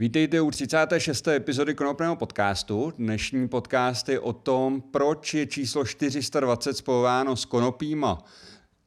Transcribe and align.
Vítejte 0.00 0.40
u 0.40 0.50
36. 0.50 1.28
epizody 1.28 1.74
Konopného 1.74 2.16
podcastu. 2.16 2.92
Dnešní 2.98 3.48
podcast 3.48 4.08
je 4.08 4.20
o 4.20 4.32
tom, 4.32 4.80
proč 4.80 5.34
je 5.34 5.46
číslo 5.46 5.84
420 5.84 6.76
spojováno 6.76 7.36
s 7.36 7.44
konopím 7.44 8.04
a 8.04 8.24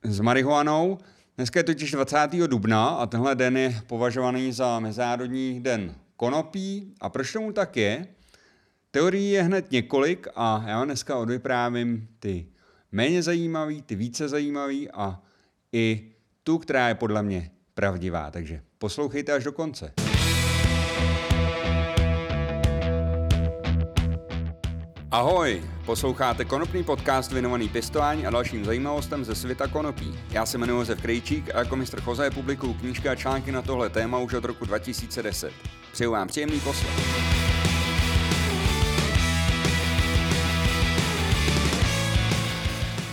s 0.03 0.19
marihuanou. 0.19 0.97
Dneska 1.35 1.59
je 1.59 1.63
totiž 1.63 1.91
20. 1.91 2.17
dubna 2.47 2.87
a 2.87 3.05
tenhle 3.05 3.35
den 3.35 3.57
je 3.57 3.81
považovaný 3.87 4.51
za 4.51 4.79
Mezinárodní 4.79 5.63
den 5.63 5.95
konopí. 6.15 6.93
A 7.01 7.09
proč 7.09 7.33
tomu 7.33 7.51
tak 7.51 7.77
je? 7.77 8.07
Teorií 8.91 9.31
je 9.31 9.43
hned 9.43 9.71
několik 9.71 10.27
a 10.35 10.63
já 10.67 10.77
vám 10.77 10.87
dneska 10.87 11.17
odvyprávím 11.17 12.07
ty 12.19 12.45
méně 12.91 13.23
zajímavý, 13.23 13.81
ty 13.81 13.95
více 13.95 14.29
zajímavý 14.29 14.91
a 14.91 15.21
i 15.71 16.11
tu, 16.43 16.57
která 16.57 16.87
je 16.87 16.95
podle 16.95 17.23
mě 17.23 17.51
pravdivá. 17.73 18.31
Takže 18.31 18.61
poslouchejte 18.77 19.33
až 19.33 19.43
do 19.43 19.51
konce. 19.51 19.93
Ahoj, 25.13 25.63
posloucháte 25.85 26.45
konopný 26.45 26.83
podcast 26.83 27.31
věnovaný 27.31 27.69
pěstování 27.69 28.25
a 28.25 28.29
dalším 28.29 28.65
zajímavostem 28.65 29.25
ze 29.25 29.35
světa 29.35 29.67
konopí. 29.67 30.19
Já 30.29 30.45
se 30.45 30.57
jmenuji 30.57 30.79
Josef 30.79 31.01
Krejčík 31.01 31.55
a 31.55 31.59
jako 31.59 31.75
mistr 31.75 32.01
Choze 32.01 32.31
publikuju 32.31 32.73
knížky 32.73 33.09
a 33.09 33.15
články 33.15 33.51
na 33.51 33.61
tohle 33.61 33.89
téma 33.89 34.17
už 34.17 34.33
od 34.33 34.45
roku 34.45 34.65
2010. 34.65 35.51
Přeju 35.91 36.11
vám 36.11 36.27
příjemný 36.27 36.59
poslech. 36.59 36.91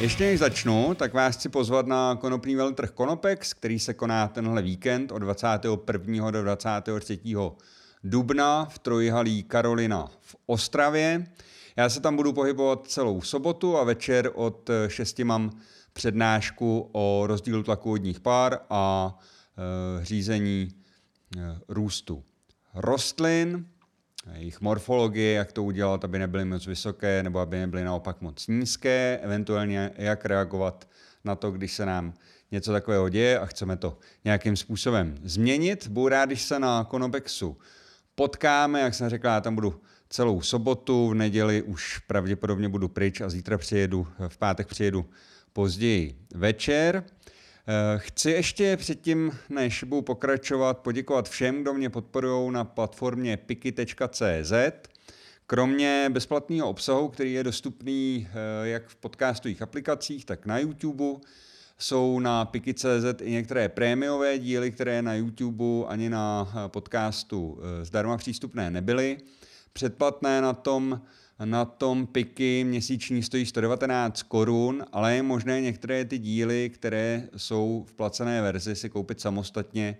Ještě 0.00 0.24
než 0.24 0.38
začnu, 0.38 0.94
tak 0.94 1.14
vás 1.14 1.36
chci 1.36 1.48
pozvat 1.48 1.86
na 1.86 2.16
konopný 2.20 2.56
veletrh 2.56 2.90
Konopex, 2.90 3.54
který 3.54 3.78
se 3.78 3.94
koná 3.94 4.28
tenhle 4.28 4.62
víkend 4.62 5.12
od 5.12 5.18
21. 5.18 6.30
do 6.30 6.42
23. 6.42 7.18
dubna 8.04 8.64
v 8.64 8.78
Trojhalí 8.78 9.42
Karolina 9.42 10.06
v 10.20 10.36
Ostravě. 10.46 11.26
Já 11.78 11.88
se 11.88 12.00
tam 12.00 12.16
budu 12.16 12.32
pohybovat 12.32 12.86
celou 12.86 13.20
sobotu 13.20 13.76
a 13.76 13.84
večer 13.84 14.30
od 14.34 14.70
6 14.88 15.18
mám 15.18 15.50
přednášku 15.92 16.88
o 16.92 17.24
rozdílu 17.26 17.62
tlaku 17.62 17.88
vodních 17.88 18.20
pár 18.20 18.58
a 18.70 19.14
e, 20.00 20.04
řízení 20.04 20.68
e, 21.36 21.40
růstu 21.68 22.24
rostlin, 22.74 23.66
jejich 24.32 24.60
morfologie, 24.60 25.34
jak 25.34 25.52
to 25.52 25.62
udělat, 25.62 26.04
aby 26.04 26.18
nebyly 26.18 26.44
moc 26.44 26.66
vysoké 26.66 27.22
nebo 27.22 27.38
aby 27.38 27.58
nebyly 27.58 27.84
naopak 27.84 28.20
moc 28.20 28.46
nízké, 28.46 29.18
eventuálně 29.22 29.90
jak 29.96 30.24
reagovat 30.24 30.88
na 31.24 31.34
to, 31.34 31.50
když 31.50 31.72
se 31.72 31.86
nám 31.86 32.14
něco 32.50 32.72
takového 32.72 33.08
děje 33.08 33.38
a 33.38 33.46
chceme 33.46 33.76
to 33.76 33.98
nějakým 34.24 34.56
způsobem 34.56 35.14
změnit. 35.22 35.88
Budu 35.88 36.08
rád, 36.08 36.26
když 36.26 36.42
se 36.42 36.58
na 36.58 36.84
Konobexu 36.84 37.56
potkáme, 38.14 38.80
jak 38.80 38.94
jsem 38.94 39.08
řekl, 39.08 39.26
já 39.26 39.40
tam 39.40 39.54
budu 39.54 39.80
celou 40.10 40.40
sobotu, 40.40 41.08
v 41.08 41.14
neděli 41.14 41.62
už 41.62 41.98
pravděpodobně 41.98 42.68
budu 42.68 42.88
pryč 42.88 43.20
a 43.20 43.30
zítra 43.30 43.58
přijedu, 43.58 44.06
v 44.28 44.38
pátek 44.38 44.66
přijedu 44.66 45.06
později 45.52 46.18
večer. 46.34 47.04
Eh, 47.70 47.98
chci 47.98 48.30
ještě 48.30 48.76
předtím, 48.76 49.32
než 49.48 49.84
budu 49.84 50.02
pokračovat, 50.02 50.78
poděkovat 50.78 51.28
všem, 51.28 51.62
kdo 51.62 51.74
mě 51.74 51.90
podporují 51.90 52.52
na 52.52 52.64
platformě 52.64 53.36
piki.cz. 53.36 54.52
Kromě 55.46 56.10
bezplatného 56.12 56.68
obsahu, 56.68 57.08
který 57.08 57.32
je 57.32 57.44
dostupný 57.44 58.28
eh, 58.30 58.68
jak 58.68 58.88
v 58.88 58.96
podcastových 58.96 59.62
aplikacích, 59.62 60.24
tak 60.24 60.46
na 60.46 60.58
YouTube, 60.58 61.04
jsou 61.78 62.20
na 62.20 62.44
Piki.cz 62.44 63.22
i 63.22 63.30
některé 63.30 63.68
prémiové 63.68 64.38
díly, 64.38 64.70
které 64.70 65.02
na 65.02 65.14
YouTube 65.14 65.86
ani 65.86 66.10
na 66.10 66.52
eh, 66.52 66.68
podcastu 66.68 67.58
zdarma 67.82 68.16
přístupné 68.16 68.70
nebyly. 68.70 69.18
Předplatné 69.72 70.40
na 70.40 70.52
tom, 70.52 71.00
na 71.44 71.64
tom 71.64 72.06
piky 72.06 72.64
měsíční 72.64 73.22
stojí 73.22 73.46
119 73.46 74.22
korun, 74.22 74.84
ale 74.92 75.14
je 75.14 75.22
možné 75.22 75.60
některé 75.60 76.04
ty 76.04 76.18
díly, 76.18 76.70
které 76.74 77.28
jsou 77.36 77.84
v 77.88 77.94
placené 77.94 78.42
verzi, 78.42 78.76
si 78.76 78.88
koupit 78.88 79.20
samostatně. 79.20 79.96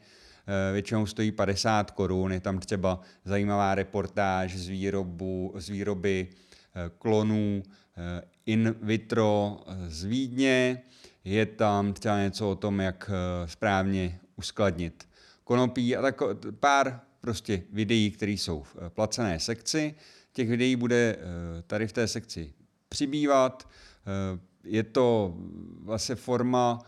Eh, 0.46 0.72
většinou 0.72 1.06
stojí 1.06 1.32
50 1.32 1.90
korun, 1.90 2.32
je 2.32 2.40
tam 2.40 2.58
třeba 2.58 3.00
zajímavá 3.24 3.74
reportáž 3.74 4.56
z, 4.56 4.68
výrobu, 4.68 5.52
z 5.56 5.68
výroby 5.68 6.28
eh, 6.28 6.90
klonů 6.98 7.62
eh, 7.96 8.22
in 8.46 8.74
vitro 8.82 9.60
z 9.88 10.04
Vídně, 10.04 10.82
je 11.24 11.46
tam 11.46 11.92
třeba 11.92 12.18
něco 12.18 12.50
o 12.50 12.54
tom, 12.54 12.80
jak 12.80 13.10
správně 13.46 14.20
uskladnit 14.36 15.08
konopí 15.44 15.96
a 15.96 16.02
tak 16.02 16.22
pár 16.60 17.00
prostě 17.28 17.62
videí, 17.72 18.10
které 18.10 18.32
jsou 18.32 18.62
v 18.62 18.76
eh, 18.76 18.90
placené 18.90 19.40
sekci. 19.40 19.94
Těch 20.32 20.48
videí 20.48 20.76
bude 20.76 21.16
eh, 21.18 21.62
tady 21.62 21.86
v 21.86 21.92
té 21.92 22.08
sekci 22.08 22.52
přibývat. 22.88 23.68
Eh, 23.68 24.40
je 24.64 24.82
to 24.82 25.34
vlastně 25.82 26.14
forma, 26.14 26.78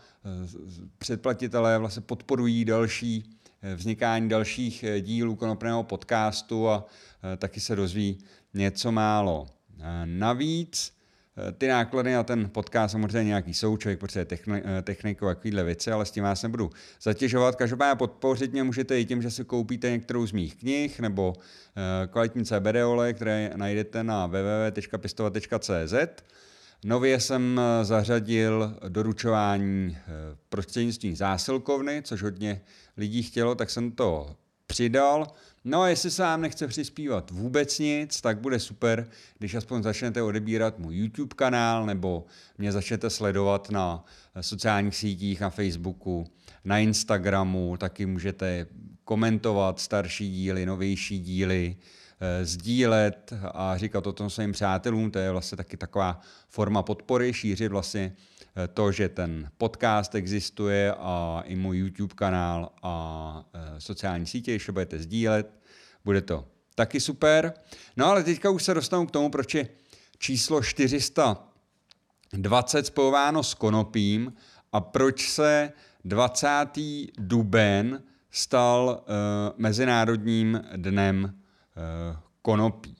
předplatitelé 0.97 1.77
vlastně 1.77 2.01
podporují 2.01 2.65
další 2.65 3.37
vznikání 3.75 4.29
dalších 4.29 4.85
dílů 5.01 5.35
konopného 5.35 5.83
podcastu 5.83 6.69
a 6.69 6.85
taky 7.37 7.59
se 7.59 7.75
dozví 7.75 8.17
něco 8.53 8.91
málo. 8.91 9.47
Navíc 10.05 10.93
ty 11.57 11.67
náklady 11.67 12.13
na 12.13 12.23
ten 12.23 12.49
podcast 12.49 12.91
samozřejmě 12.91 13.27
nějaký 13.27 13.53
jsou, 13.53 13.77
člověk 13.77 13.99
potřebuje 13.99 14.25
techni- 14.25 14.61
eh, 14.65 14.81
techniku 14.81 15.27
a 15.27 15.35
takovéhle 15.35 15.63
věci, 15.63 15.91
ale 15.91 16.05
s 16.05 16.11
tím 16.11 16.23
vás 16.23 16.43
nebudu 16.43 16.69
zatěžovat. 17.01 17.55
Každopádně 17.55 17.95
podpořit 17.95 18.51
mě 18.51 18.63
můžete 18.63 18.99
i 18.99 19.05
tím, 19.05 19.21
že 19.21 19.31
si 19.31 19.45
koupíte 19.45 19.91
některou 19.91 20.27
z 20.27 20.31
mých 20.31 20.55
knih 20.55 20.99
nebo 20.99 21.33
eh, 21.33 22.07
kvalitní 22.07 22.45
CBD 22.45 22.83
oleje, 22.85 23.13
které 23.13 23.51
najdete 23.55 24.03
na 24.03 24.27
www.pistovat.cz. 24.27 25.93
Nově 26.85 27.19
jsem 27.19 27.61
zařadil 27.81 28.77
doručování 28.87 29.97
prostřednictvím 30.49 31.15
zásilkovny, 31.15 32.01
což 32.05 32.23
hodně 32.23 32.61
lidí 32.97 33.23
chtělo, 33.23 33.55
tak 33.55 33.69
jsem 33.69 33.91
to 33.91 34.35
přidal. 34.71 35.27
No 35.65 35.81
a 35.81 35.87
jestli 35.89 36.11
se 36.11 36.21
vám 36.21 36.41
nechce 36.41 36.67
přispívat 36.67 37.31
vůbec 37.31 37.79
nic, 37.79 38.21
tak 38.21 38.39
bude 38.39 38.59
super, 38.59 39.07
když 39.39 39.55
aspoň 39.55 39.83
začnete 39.83 40.21
odebírat 40.21 40.79
můj 40.79 40.95
YouTube 40.95 41.35
kanál 41.35 41.85
nebo 41.85 42.25
mě 42.57 42.71
začnete 42.71 43.09
sledovat 43.09 43.69
na 43.69 44.05
sociálních 44.41 44.95
sítích, 44.95 45.39
na 45.39 45.49
Facebooku, 45.49 46.27
na 46.65 46.79
Instagramu, 46.79 47.77
taky 47.77 48.05
můžete 48.05 48.65
komentovat 49.03 49.79
starší 49.79 50.31
díly, 50.31 50.65
novější 50.65 51.19
díly, 51.19 51.75
sdílet 52.43 53.33
a 53.53 53.77
říkat 53.77 54.07
o 54.07 54.13
tom 54.13 54.29
svým 54.29 54.51
přátelům, 54.51 55.11
to 55.11 55.19
je 55.19 55.31
vlastně 55.31 55.57
taky 55.57 55.77
taková 55.77 56.21
forma 56.49 56.83
podpory, 56.83 57.33
šířit 57.33 57.71
vlastně 57.71 58.15
Eh, 58.55 58.67
to, 58.67 58.91
že 58.91 59.09
ten 59.09 59.51
podcast 59.57 60.15
existuje 60.15 60.93
a 60.93 61.43
i 61.45 61.55
můj 61.55 61.77
YouTube 61.77 62.13
kanál 62.15 62.71
a 62.83 63.45
eh, 63.53 63.81
sociální 63.81 64.25
sítě, 64.25 64.51
když 64.51 64.69
budete 64.69 64.99
sdílet, 64.99 65.59
bude 66.05 66.21
to 66.21 66.45
taky 66.75 66.99
super. 66.99 67.53
No 67.97 68.05
ale 68.05 68.23
teďka 68.23 68.49
už 68.49 68.63
se 68.63 68.73
dostanu 68.73 69.05
k 69.05 69.11
tomu, 69.11 69.29
proč 69.29 69.55
je 69.55 69.67
číslo 70.17 70.63
420 70.63 72.85
spojováno 72.85 73.43
s 73.43 73.53
konopím 73.53 74.33
a 74.71 74.81
proč 74.81 75.29
se 75.29 75.71
20. 76.05 76.47
duben 77.19 78.03
stal 78.31 78.99
uh, 78.99 79.05
Mezinárodním 79.57 80.61
dnem 80.75 81.40
konopí. 82.41 82.95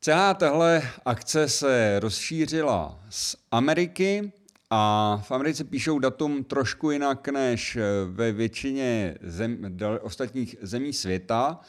Celá 0.00 0.34
tahle 0.34 0.82
akce 1.04 1.48
se 1.48 2.00
rozšířila 2.00 3.00
z 3.10 3.36
Ameriky 3.50 4.32
a 4.70 5.16
v 5.24 5.32
Americe 5.32 5.64
píšou 5.64 5.98
datum 5.98 6.44
trošku 6.44 6.90
jinak 6.90 7.28
než 7.28 7.78
ve 8.06 8.32
většině 8.32 9.18
zem, 9.22 9.78
ostatních 10.00 10.56
zemí 10.62 10.92
světa. 10.92 11.60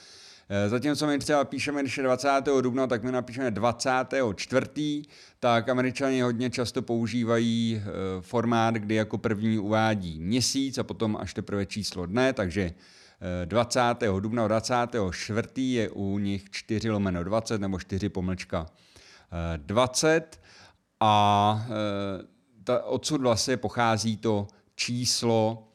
Eh, 0.50 0.70
zatímco 0.70 1.08
my 1.08 1.20
třeba 1.20 1.46
píšeme, 1.46 1.82
když 1.82 1.98
je 1.98 2.04
20. 2.04 2.62
dubna, 2.62 2.88
tak 2.88 3.04
my 3.04 3.12
napíšeme 3.12 3.52
24. 3.52 5.02
Tak 5.40 5.70
američani 5.70 6.22
hodně 6.22 6.50
často 6.50 6.82
používají 6.82 7.82
eh, 7.82 7.92
formát, 8.22 8.76
kdy 8.76 8.96
jako 8.96 9.18
první 9.18 9.60
uvádí 9.60 10.20
měsíc 10.20 10.78
a 10.78 10.84
potom 10.84 11.18
až 11.20 11.34
teprve 11.34 11.66
číslo 11.66 12.06
dne, 12.06 12.34
takže 12.34 12.74
20. 13.46 13.82
dubna 14.20 14.48
24. 14.48 15.48
je 15.62 15.90
u 15.90 16.20
nich 16.20 16.50
4 16.50 16.90
lomeno 16.90 17.24
20 17.24 17.62
nebo 17.62 17.80
4 17.80 18.10
pomlčka 18.10 18.66
20 19.58 20.40
a 21.00 21.66
eh, 21.66 22.24
ta, 22.64 22.84
odsud 22.84 23.22
vlastně 23.22 23.58
pochází 23.58 24.18
to 24.18 24.48
číslo 24.76 25.64
eh, 25.64 25.67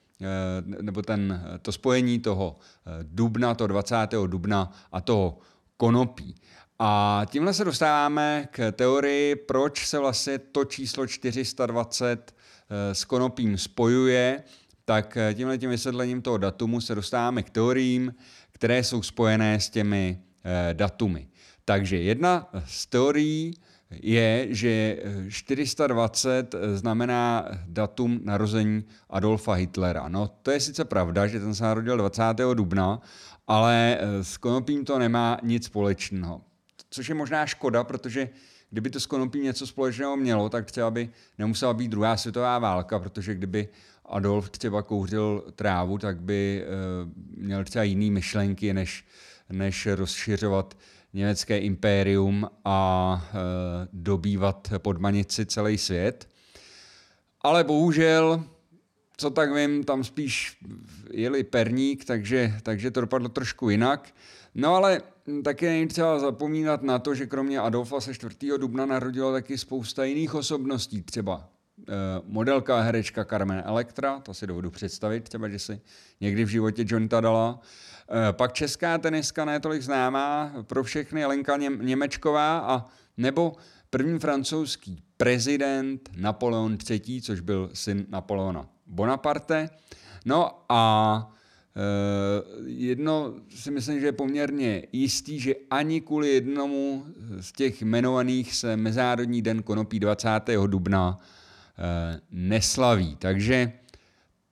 nebo 0.83 1.03
ten, 1.03 1.45
to 1.63 1.73
spojení 1.73 2.19
toho 2.19 2.57
eh, 2.87 2.91
dubna, 3.03 3.55
to 3.55 3.67
20. 3.67 3.97
dubna 4.27 4.73
a 4.93 5.01
toho 5.01 5.39
konopí. 5.77 6.35
A 6.79 7.23
tímhle 7.31 7.55
se 7.55 7.65
dostáváme 7.65 8.49
k 8.51 8.73
teorii, 8.73 9.37
proč 9.37 9.87
se 9.87 9.99
vlastně 9.99 10.39
to 10.39 10.65
číslo 10.65 11.07
420 11.07 12.35
s 12.93 13.05
konopím 13.05 13.59
spojuje 13.59 14.43
tak 14.85 15.17
eh, 15.17 15.35
tímhle 15.35 15.59
tím 15.59 15.71
vysvětlením 15.71 16.23
toho 16.23 16.39
datumu 16.39 16.81
se 16.81 16.95
dostáváme 16.95 17.43
k 17.43 17.51
teoriím, 17.51 18.15
které 18.53 18.85
jsou 18.85 19.03
spojené 19.03 19.61
s 19.61 19.71
těmi 19.71 20.19
datumy. 20.73 21.29
Takže 21.65 21.97
jedna 21.97 22.51
z 22.67 22.87
teorií 22.87 23.55
je, 24.01 24.47
že 24.51 25.03
420 25.29 26.55
znamená 26.75 27.49
datum 27.67 28.21
narození 28.25 28.85
Adolfa 29.11 29.53
Hitlera. 29.53 30.09
No, 30.09 30.31
to 30.43 30.51
je 30.51 30.61
sice 30.61 30.85
pravda, 30.85 31.27
že 31.27 31.41
ten 31.41 31.55
se 31.55 31.65
narodil 31.65 31.97
20. 31.97 32.23
dubna, 32.55 33.01
ale 33.47 33.99
s 34.23 34.37
konopím 34.37 34.85
to 34.85 34.99
nemá 34.99 35.39
nic 35.43 35.65
společného. 35.65 36.41
Což 36.91 37.09
je 37.09 37.15
možná 37.15 37.47
škoda, 37.47 37.85
protože 37.85 38.29
kdyby 38.71 38.91
to 38.91 39.01
s 39.01 39.07
konopím 39.07 39.43
něco 39.43 39.67
společného 39.67 40.17
mělo, 40.17 40.49
tak 40.49 40.71
třeba 40.71 40.91
by 40.91 41.11
nemusela 41.39 41.75
být 41.75 41.89
druhá 41.89 42.17
světová 42.17 42.59
válka, 42.59 42.99
protože 42.99 43.35
kdyby 43.35 43.69
Adolf 44.07 44.51
třeba 44.51 44.83
kouřil 44.83 45.45
trávu, 45.55 45.99
tak 45.99 46.21
by 46.21 46.65
měl 47.37 47.65
třeba 47.65 47.83
jiný 47.83 48.11
myšlenky, 48.11 48.75
než, 48.75 49.05
než 49.51 49.87
rozšiřovat 49.87 50.79
německé 51.15 51.59
impérium 51.59 52.51
a 52.65 53.23
e, 53.25 53.39
dobývat 53.93 54.73
podmanici 54.79 55.47
celý 55.47 55.79
svět. 55.79 56.29
Ale 57.41 57.65
bohužel, 57.65 58.45
co 59.17 59.31
tak 59.31 59.55
vím, 59.55 59.85
tam 59.85 60.05
spíš 60.05 60.59
jeli 61.11 61.45
perník, 61.45 62.05
takže, 62.05 62.55
takže 62.63 62.91
to 62.91 63.01
dopadlo 63.01 63.29
trošku 63.29 63.71
jinak. 63.71 64.15
No 64.55 64.75
ale 64.75 65.03
také 65.45 65.71
není 65.71 65.89
třeba 65.89 66.19
zapomínat 66.19 66.83
na 66.83 66.99
to, 66.99 67.15
že 67.15 67.27
kromě 67.27 67.59
Adolfa 67.59 68.01
se 68.01 68.15
4. 68.15 68.37
dubna 68.59 68.87
narodilo 68.87 69.33
taky 69.33 69.59
spousta 69.59 70.05
jiných 70.05 70.35
osobností, 70.35 71.03
třeba 71.03 71.49
modelka 72.25 72.79
a 72.79 72.81
herečka 72.81 73.25
Carmen 73.25 73.63
Electra, 73.67 74.21
to 74.21 74.35
si 74.35 74.47
dovedu 74.47 74.71
představit, 74.71 75.25
třeba, 75.25 75.49
že 75.49 75.59
si 75.59 75.81
někdy 76.21 76.45
v 76.45 76.49
životě 76.49 76.85
Johnta 76.87 77.21
dala. 77.21 77.61
Eh, 78.11 78.33
pak 78.33 78.53
česká 78.53 78.99
teniska 78.99 79.45
ne 79.45 79.61
tolik 79.61 79.83
známá 79.83 80.53
pro 80.63 80.83
všechny, 80.83 81.27
Lenka 81.27 81.57
Němečková 81.57 82.59
a 82.59 82.87
nebo 83.17 83.53
první 83.91 84.19
francouzský 84.19 85.03
prezident 85.17 86.11
Napoleon 86.17 86.79
III., 86.91 87.21
což 87.21 87.41
byl 87.41 87.71
syn 87.73 88.07
Napoleona 88.09 88.67
Bonaparte. 88.87 89.71
No 90.25 90.65
a 90.69 91.29
Uh, 91.77 92.69
jedno 92.69 93.35
si 93.49 93.71
myslím, 93.71 94.01
že 94.01 94.07
je 94.07 94.13
poměrně 94.13 94.87
jistý, 94.93 95.41
že 95.41 95.55
ani 95.71 96.01
kvůli 96.01 96.29
jednomu 96.29 97.07
z 97.41 97.53
těch 97.53 97.83
jmenovaných 97.83 98.55
se 98.55 98.77
Mezinárodní 98.77 99.43
den 99.43 99.63
konopí 99.63 100.01
20. 100.01 100.29
dubna 100.67 101.19
neslaví. 102.31 103.17
Takže 103.17 103.73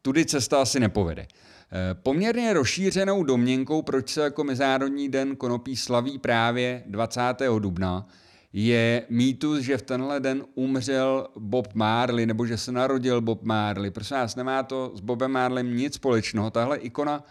tudy 0.03 0.25
cesta 0.25 0.63
asi 0.63 0.81
nepovede. 0.81 1.23
Eh, 1.23 1.95
poměrně 1.95 2.53
rozšířenou 2.53 3.25
domněnkou, 3.25 3.83
proč 3.83 4.09
se 4.09 4.21
jako 4.21 4.45
Mezinárodní 4.45 5.09
den 5.09 5.37
konopí 5.37 5.77
slaví 5.77 6.19
právě 6.19 6.83
20. 6.87 7.59
dubna, 7.59 8.09
je 8.53 9.03
mýtus, 9.09 9.61
že 9.61 9.79
v 9.79 9.83
tenhle 9.83 10.21
den 10.21 10.45
umřel 10.55 11.29
Bob 11.39 11.75
Marley, 11.75 12.27
nebo 12.27 12.47
že 12.47 12.59
se 12.59 12.73
narodil 12.73 13.21
Bob 13.21 13.43
Marley. 13.43 13.91
Prosím 13.91 14.17
vás, 14.17 14.37
nemá 14.37 14.63
to 14.63 14.93
s 14.95 15.01
Bobem 15.01 15.31
Marleym 15.31 15.77
nic 15.77 15.95
společného. 15.95 16.51
Tahle 16.51 16.79
ikona 16.79 17.25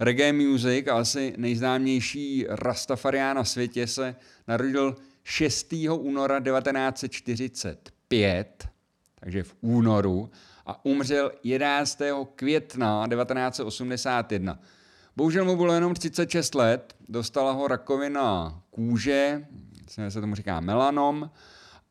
reggae 0.00 0.32
music, 0.32 0.88
asi 0.88 1.34
nejznámější 1.36 2.46
Rastafarián 2.48 3.36
na 3.36 3.44
světě, 3.44 3.86
se 3.86 4.16
narodil 4.48 4.96
6. 5.24 5.74
února 5.92 6.40
1945, 6.40 8.68
takže 9.20 9.42
v 9.42 9.54
únoru, 9.60 10.30
a 10.66 10.84
umřel 10.84 11.32
11. 11.44 11.98
května 12.34 13.06
1981. 13.08 14.58
Bohužel 15.16 15.44
mu 15.44 15.56
bylo 15.56 15.74
jenom 15.74 15.94
36 15.94 16.54
let, 16.54 16.94
dostala 17.08 17.52
ho 17.52 17.68
rakovina 17.68 18.60
kůže, 18.70 19.46
se 20.08 20.20
tomu 20.20 20.34
říká 20.34 20.60
melanom, 20.60 21.30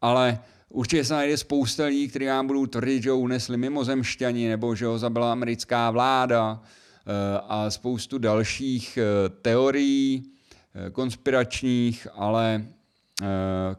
ale 0.02 0.40
určitě 0.70 1.06
se 1.06 1.14
najde 1.14 1.38
spousta 1.38 1.86
lidí, 1.86 2.08
kteří 2.08 2.26
vám 2.26 2.48
budou 2.48 2.66
tvrdit, 2.66 3.04
že 3.04 3.10
ho 3.10 3.20
unesli 3.20 3.58
mimozemšťani, 3.58 4.50
nebo 4.50 4.76
že 4.76 4.86
ho 4.86 5.00
zabila 5.00 5.31
americká 5.31 5.92
vláda 5.92 6.62
eh, 6.62 7.12
a 7.48 7.70
spoustu 7.70 8.18
dalších 8.18 8.98
eh, 8.98 9.30
teorií 9.30 10.24
eh, 10.74 10.90
konspiračních, 10.90 12.08
ale 12.14 12.66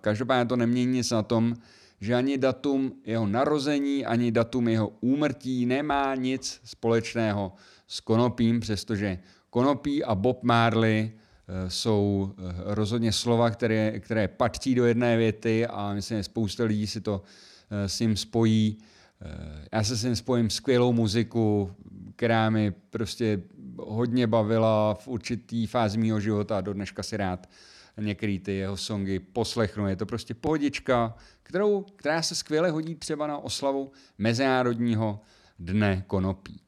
každopádně 0.00 0.46
to 0.46 0.56
nemění 0.56 0.92
nic 0.92 1.10
na 1.10 1.22
tom, 1.22 1.56
že 2.00 2.14
ani 2.14 2.38
datum 2.38 2.92
jeho 3.04 3.26
narození, 3.26 4.06
ani 4.06 4.32
datum 4.32 4.68
jeho 4.68 4.88
úmrtí 5.00 5.66
nemá 5.66 6.14
nic 6.14 6.60
společného 6.64 7.52
s 7.86 8.00
konopím, 8.00 8.60
přestože 8.60 9.18
konopí 9.50 10.04
a 10.04 10.14
Bob 10.14 10.42
Marley 10.42 11.12
eh, 11.12 11.70
jsou 11.70 12.32
eh, 12.32 12.54
rozhodně 12.74 13.12
slova, 13.12 13.50
které, 13.50 14.00
které 14.00 14.28
patří 14.28 14.74
do 14.74 14.86
jedné 14.86 15.16
věty 15.16 15.66
a 15.66 15.94
myslím, 15.94 16.18
že 16.18 16.24
spousta 16.24 16.64
lidí 16.64 16.86
si 16.86 17.00
to 17.00 17.22
eh, 17.70 17.88
s 17.88 18.00
ním 18.00 18.16
spojí. 18.16 18.78
Já 19.72 19.84
se 19.84 19.96
s 19.96 20.04
ním 20.04 20.16
spojím 20.16 20.50
skvělou 20.50 20.92
muziku, 20.92 21.70
která 22.16 22.50
mi 22.50 22.70
prostě 22.70 23.42
hodně 23.76 24.26
bavila 24.26 24.94
v 24.94 25.08
určitý 25.08 25.66
fázi 25.66 25.98
mého 25.98 26.20
života 26.20 26.58
a 26.58 26.60
do 26.60 26.72
dneška 26.72 27.02
si 27.02 27.16
rád 27.16 27.48
některé 27.96 28.38
ty 28.38 28.52
jeho 28.52 28.76
songy 28.76 29.18
poslechnu. 29.18 29.88
Je 29.88 29.96
to 29.96 30.06
prostě 30.06 30.34
pohodička, 30.34 31.14
kterou, 31.42 31.82
která 31.82 32.22
se 32.22 32.34
skvěle 32.34 32.70
hodí 32.70 32.94
třeba 32.94 33.26
na 33.26 33.38
oslavu 33.38 33.92
Mezinárodního 34.18 35.20
dne 35.58 36.04
konopí. 36.06 36.60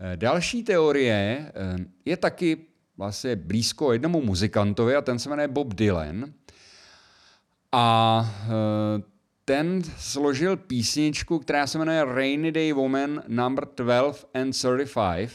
Eh, 0.00 0.16
další 0.16 0.62
teorie 0.62 1.52
eh, 1.54 1.84
je 2.04 2.16
taky 2.16 2.56
vlastně 2.96 3.36
blízko 3.36 3.92
jednomu 3.92 4.22
muzikantovi 4.22 4.96
a 4.96 5.00
ten 5.00 5.18
se 5.18 5.28
jmenuje 5.28 5.48
Bob 5.48 5.74
Dylan. 5.74 6.32
A 7.72 8.24
eh, 8.44 9.02
ten 9.44 9.82
složil 9.98 10.56
písničku, 10.56 11.38
která 11.38 11.66
se 11.66 11.78
jmenuje 11.78 12.04
Rainy 12.04 12.52
Day 12.52 12.72
Woman 12.72 13.22
number 13.28 13.68
12 13.76 14.26
and 14.34 14.50
35, 14.50 15.30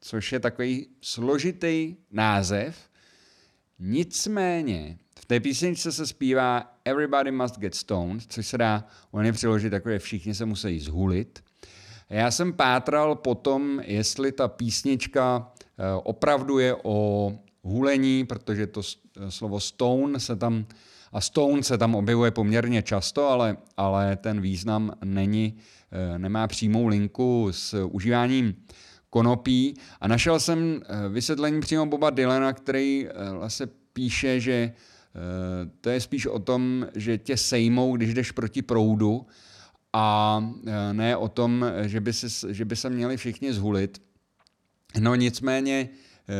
což 0.00 0.32
je 0.32 0.40
takový 0.40 0.86
složitý 1.00 1.96
název, 2.10 2.87
Nicméně 3.78 4.98
v 5.20 5.24
té 5.24 5.40
písničce 5.40 5.92
se 5.92 6.06
zpívá 6.06 6.72
Everybody 6.84 7.30
must 7.30 7.58
get 7.58 7.74
stoned, 7.74 8.22
což 8.28 8.46
se 8.46 8.58
dá 8.58 8.84
oni 9.10 9.32
přiložit 9.32 9.70
takové 9.70 9.98
všichni 9.98 10.34
se 10.34 10.44
musí 10.44 10.80
zhulit. 10.80 11.44
Já 12.10 12.30
jsem 12.30 12.52
pátral 12.52 13.14
potom, 13.14 13.80
jestli 13.84 14.32
ta 14.32 14.48
písnička 14.48 15.52
eh, 15.56 15.82
opravdu 16.02 16.58
je 16.58 16.76
o 16.82 17.32
hulení, 17.62 18.26
protože 18.26 18.66
to 18.66 18.82
slovo 19.28 19.60
stone 19.60 20.20
se 20.20 20.36
tam 20.36 20.66
a 21.12 21.20
stone 21.20 21.62
se 21.62 21.78
tam 21.78 21.94
objevuje 21.94 22.30
poměrně 22.30 22.82
často, 22.82 23.28
ale, 23.28 23.56
ale 23.76 24.16
ten 24.16 24.40
význam 24.40 24.92
není, 25.04 25.56
eh, 25.92 26.18
nemá 26.18 26.46
přímou 26.46 26.86
linku 26.86 27.48
s 27.50 27.84
užíváním 27.84 28.54
konopí 29.10 29.74
a 30.00 30.08
našel 30.08 30.40
jsem 30.40 30.80
eh, 30.82 31.08
vysvětlení 31.08 31.60
přímo 31.60 31.86
Boba 31.86 32.10
Dylana, 32.10 32.52
který 32.52 33.06
eh, 33.06 33.30
vlastně 33.30 33.66
píše, 33.92 34.40
že 34.40 34.52
eh, 34.52 35.70
to 35.80 35.90
je 35.90 36.00
spíš 36.00 36.26
o 36.26 36.38
tom, 36.38 36.86
že 36.94 37.18
tě 37.18 37.36
sejmou, 37.36 37.96
když 37.96 38.14
jdeš 38.14 38.30
proti 38.30 38.62
proudu 38.62 39.26
a 39.92 40.40
ne 40.92 41.16
o 41.16 41.28
tom, 41.28 41.64
že 41.82 42.00
by, 42.00 42.12
se, 42.12 42.54
že 42.54 42.64
by 42.64 42.76
se 42.76 42.90
měli 42.90 43.16
všichni 43.16 43.52
zhulit. 43.52 44.02
No 45.00 45.14
nicméně 45.14 45.88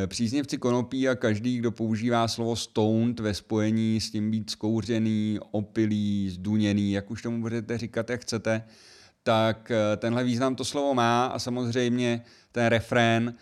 příznivci 0.07 0.57
konopí 0.57 1.09
a 1.09 1.15
každý, 1.15 1.57
kdo 1.57 1.71
používá 1.71 2.27
slovo 2.27 2.55
stoned 2.55 3.19
ve 3.19 3.33
spojení 3.33 4.01
s 4.01 4.11
tím 4.11 4.31
být 4.31 4.49
zkouřený, 4.49 5.39
opilý, 5.51 6.29
zduněný, 6.29 6.91
jak 6.91 7.11
už 7.11 7.21
tomu 7.21 7.41
budete 7.41 7.77
říkat, 7.77 8.09
jak 8.09 8.21
chcete, 8.21 8.63
tak 9.23 9.71
tenhle 9.97 10.23
význam 10.23 10.55
to 10.55 10.65
slovo 10.65 10.93
má 10.93 11.25
a 11.25 11.39
samozřejmě 11.39 12.21
ten 12.51 12.65
refrén 12.65 13.27
uh, 13.27 13.33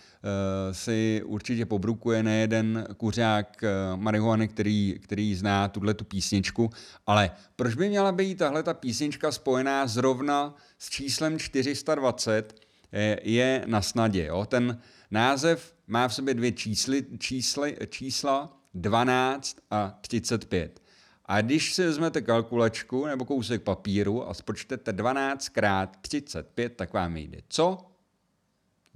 si 0.71 1.21
určitě 1.25 1.65
pobrukuje 1.65 2.23
nejeden 2.23 2.87
kuřák 2.97 3.63
uh, 3.63 3.99
marihuany, 3.99 4.47
který, 4.47 4.99
který 5.03 5.35
zná 5.35 5.67
tuhle 5.67 5.93
tu 5.93 6.03
písničku, 6.03 6.69
ale 7.05 7.31
proč 7.55 7.75
by 7.75 7.89
měla 7.89 8.11
být 8.11 8.37
tahle 8.37 8.63
ta 8.63 8.73
písnička 8.73 9.31
spojená 9.31 9.87
zrovna 9.87 10.55
s 10.77 10.89
číslem 10.89 11.39
420, 11.39 12.59
je, 12.91 13.19
je 13.23 13.63
na 13.67 13.81
snadě. 13.81 14.25
Jo? 14.25 14.45
Ten 14.45 14.81
název 15.11 15.73
má 15.87 16.07
v 16.07 16.13
sobě 16.13 16.33
dvě 16.33 16.51
čísly, 16.51 17.05
čísly, 17.19 17.77
čísla 17.89 18.57
12 18.73 19.57
a 19.71 19.97
35. 20.01 20.86
A 21.27 21.41
když 21.41 21.73
si 21.73 21.85
vezmete 21.85 22.21
kalkulačku 22.21 23.05
nebo 23.05 23.25
kousek 23.25 23.61
papíru 23.61 24.29
a 24.29 24.33
spočtete 24.33 24.93
12 24.93 25.49
krát 25.49 25.97
35, 26.01 26.75
tak 26.75 26.93
vám 26.93 27.13
vyjde 27.13 27.37
co? 27.49 27.87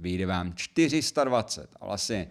vyjde 0.01 0.25
vám 0.25 0.53
420. 0.55 1.75
A 1.81 1.85
vlastně 1.85 2.27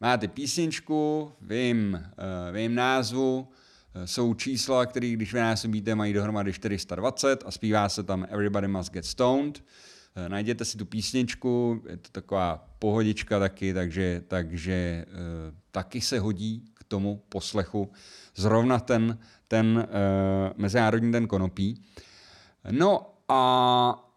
máte 0.00 0.28
písničku, 0.28 1.32
vím, 1.40 1.94
uh, 1.94 2.56
vím 2.56 2.74
názvu, 2.74 3.40
uh, 3.40 4.04
jsou 4.04 4.34
čísla, 4.34 4.86
které 4.86 5.10
když 5.10 5.32
vynásobíte, 5.32 5.94
mají 5.94 6.12
dohromady 6.12 6.52
420 6.52 7.42
a 7.46 7.50
zpívá 7.50 7.88
se 7.88 8.02
tam 8.02 8.26
Everybody 8.28 8.68
Must 8.68 8.92
Get 8.92 9.04
Stoned. 9.04 9.64
Eh, 10.16 10.28
najděte 10.28 10.64
si 10.64 10.78
tu 10.78 10.84
písničku, 10.84 11.82
je 11.88 11.96
to 11.96 12.08
taková 12.12 12.68
pohodička 12.78 13.38
taky, 13.38 13.74
takže, 13.74 14.22
takže 14.28 15.06
taky 15.70 16.00
se 16.00 16.18
hodí 16.18 16.64
tomu 16.92 17.22
poslechu 17.28 17.88
zrovna 18.36 18.78
ten, 18.78 19.18
ten 19.48 19.88
uh, 19.88 20.52
Mezinárodní 20.56 21.12
den 21.12 21.26
konopí. 21.26 21.80
No 22.70 23.14
a 23.28 24.12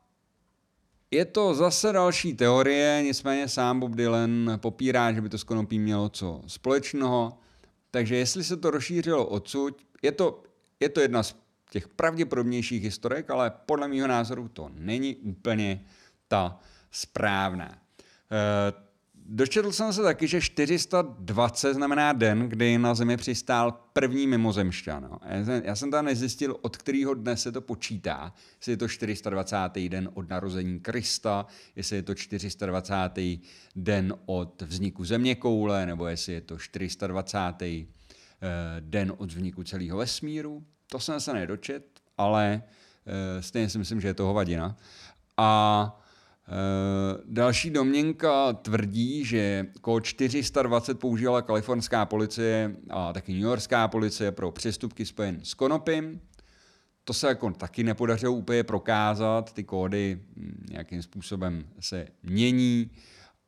je 1.12 1.26
to 1.26 1.56
zase 1.56 1.92
další 1.92 2.34
teorie, 2.34 3.00
nicméně 3.04 3.48
sám 3.48 3.80
Bob 3.80 3.92
Dylan 3.92 4.52
popírá, 4.58 5.14
že 5.14 5.22
by 5.22 5.30
to 5.30 5.38
s 5.38 5.44
konopí 5.44 5.80
mělo 5.80 6.10
co 6.10 6.42
společného. 6.48 7.40
Takže 7.92 8.16
jestli 8.16 8.44
se 8.44 8.58
to 8.58 8.72
rozšířilo 8.72 9.26
odsud, 9.26 9.82
je 10.02 10.12
to, 10.12 10.44
je 10.80 10.90
to 10.90 11.00
jedna 11.00 11.24
z 11.24 11.36
těch 11.72 11.88
pravděpodobnějších 11.88 12.84
historek, 12.84 13.30
ale 13.30 13.52
podle 13.66 13.88
mého 13.88 14.08
názoru 14.08 14.48
to 14.48 14.70
není 14.76 15.16
úplně 15.16 15.86
ta 16.28 16.60
správná. 16.92 17.72
E, 17.72 18.85
dočetl 19.26 19.72
jsem 19.72 19.94
se 19.94 20.02
taky, 20.02 20.28
že 20.28 20.42
420 20.42 21.74
znamená 21.74 22.14
den, 22.14 22.50
kdy 22.50 22.78
na 22.78 22.96
Zemi 22.96 23.18
přistál 23.18 23.72
první 23.94 24.28
mimozemšťan. 24.28 25.08
No. 25.12 25.20
Já 25.64 25.76
jsem 25.76 25.92
tam 25.92 26.06
nezjistil, 26.06 26.58
od 26.62 26.78
kterého 26.78 27.14
dne 27.14 27.38
se 27.38 27.52
to 27.52 27.62
počítá. 27.62 28.34
Jestli 28.58 28.72
je 28.72 28.78
to 28.78 28.88
420. 28.88 29.58
den 29.88 30.10
od 30.14 30.30
narození 30.30 30.80
Krista, 30.80 31.46
jestli 31.76 31.96
je 31.96 32.02
to 32.02 32.16
420. 32.16 32.96
den 33.76 34.14
od 34.26 34.62
vzniku 34.62 35.06
Země 35.06 35.36
koule, 35.36 35.86
nebo 35.86 36.08
jestli 36.08 36.34
je 36.34 36.42
to 36.42 36.58
420. 36.58 37.88
Eh, 38.42 38.76
den 38.80 39.14
od 39.18 39.32
vzniku 39.32 39.64
celého 39.64 39.98
vesmíru. 39.98 40.66
To 40.92 41.00
jsem 41.00 41.20
se 41.20 41.34
nedočet, 41.34 41.86
ale 42.18 42.64
eh, 43.06 43.42
stejně 43.42 43.70
si 43.70 43.78
myslím, 43.78 44.02
že 44.02 44.08
je 44.08 44.14
to 44.14 44.26
hovadina. 44.26 44.78
A 45.38 46.05
další 47.26 47.70
domněnka 47.70 48.54
tvrdí, 48.54 49.26
že 49.26 49.66
kód 49.82 50.04
420 50.04 51.00
použila 51.00 51.42
kalifornská 51.42 52.06
policie 52.06 52.76
a 52.90 53.14
taky 53.14 53.34
New 53.34 53.42
Yorkská 53.42 53.88
policie 53.88 54.32
pro 54.32 54.52
přestupky 54.52 55.06
spojen 55.06 55.40
s 55.44 55.54
konopím. 55.54 56.22
To 57.04 57.14
se 57.14 57.28
jako 57.28 57.52
taky 57.52 57.84
nepodařilo 57.84 58.34
úplně 58.34 58.64
prokázat, 58.64 59.54
ty 59.54 59.64
kódy 59.64 60.22
hm, 60.36 60.66
nějakým 60.70 61.02
způsobem 61.02 61.66
se 61.80 62.08
mění 62.24 62.92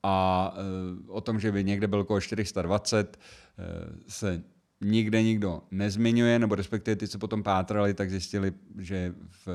a 0.03 0.53
e, 0.55 1.11
o 1.11 1.21
tom, 1.21 1.39
že 1.39 1.51
by 1.51 1.63
někde 1.63 1.87
byl 1.87 2.03
kód 2.03 2.19
420, 2.19 3.17
e, 3.17 3.63
se 4.07 4.43
nikde 4.81 5.23
nikdo 5.23 5.61
nezmiňuje, 5.71 6.39
nebo 6.39 6.55
respektive 6.55 6.95
ty, 6.95 7.07
co 7.07 7.19
potom 7.19 7.43
pátrali, 7.43 7.93
tak 7.93 8.09
zjistili, 8.09 8.53
že 8.77 9.13
v 9.45 9.47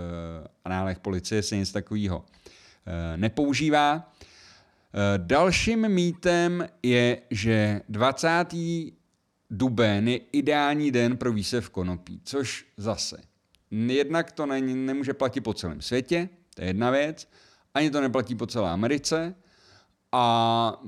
análech 0.65 0.99
policie 0.99 1.43
se 1.43 1.57
nic 1.57 1.73
takového 1.73 2.25
Eh, 2.25 2.62
nepoužívá. 3.17 4.13
Eh, 4.95 5.19
dalším 5.19 5.89
mýtem 5.89 6.69
je, 6.83 7.23
že 7.31 7.81
20. 7.89 8.93
duben 9.51 10.09
je 10.09 10.21
ideální 10.33 10.91
den 10.91 11.17
pro 11.17 11.33
výsev 11.33 11.71
konopí, 11.71 12.21
což 12.25 12.67
zase 12.77 13.17
jednak 13.71 14.33
to 14.33 14.47
ne, 14.47 14.61
nemůže 14.61 15.15
platit 15.15 15.41
po 15.41 15.55
celém 15.55 15.81
světě, 15.81 16.29
to 16.55 16.63
je 16.63 16.69
jedna 16.69 16.91
věc, 16.91 17.29
ani 17.75 17.91
to 17.91 18.01
neplatí 18.01 18.35
po 18.35 18.47
celé 18.47 18.71
Americe 18.71 19.35
a 20.13 20.83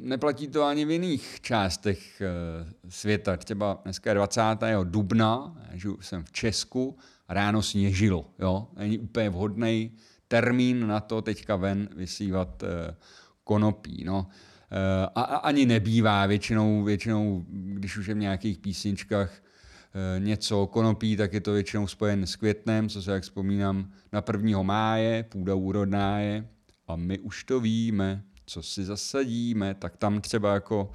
neplatí 0.00 0.48
to 0.48 0.64
ani 0.64 0.84
v 0.84 0.90
jiných 0.90 1.38
částech 1.40 2.20
eh, 2.20 2.88
světa. 2.88 3.36
Třeba 3.36 3.80
dneska 3.84 4.10
je 4.10 4.14
20. 4.14 4.40
dubna, 4.84 5.56
žiju, 5.72 5.98
jsem 6.00 6.24
v 6.24 6.32
Česku, 6.32 6.98
ráno 7.28 7.62
sněžilo, 7.62 8.30
jo, 8.38 8.68
není 8.76 8.98
úplně 8.98 9.30
vhodný 9.30 9.92
termín 10.32 10.86
na 10.86 11.00
to 11.00 11.22
teďka 11.22 11.56
ven 11.56 11.88
vysívat 11.96 12.62
eh, 12.62 12.96
konopí. 13.44 14.04
No. 14.04 14.26
Eh, 14.72 15.06
a, 15.14 15.22
ani 15.22 15.66
nebývá 15.66 16.26
většinou, 16.26 16.84
většinou, 16.84 17.44
když 17.48 17.96
už 17.96 18.06
je 18.06 18.14
v 18.14 18.18
nějakých 18.18 18.58
písničkách 18.58 19.30
eh, 19.32 20.20
něco 20.20 20.66
konopí, 20.66 21.16
tak 21.16 21.32
je 21.32 21.40
to 21.40 21.52
většinou 21.52 21.86
spojen 21.86 22.26
s 22.26 22.36
květnem, 22.36 22.88
co 22.88 23.02
se 23.02 23.12
jak 23.12 23.22
vzpomínám 23.22 23.92
na 24.12 24.24
1. 24.32 24.62
máje, 24.62 25.22
půda 25.22 25.54
úrodná 25.54 26.18
je 26.18 26.48
a 26.88 26.96
my 26.96 27.18
už 27.18 27.44
to 27.44 27.60
víme, 27.60 28.22
co 28.46 28.62
si 28.62 28.84
zasadíme, 28.84 29.74
tak 29.74 29.96
tam 29.96 30.20
třeba 30.20 30.54
jako 30.54 30.90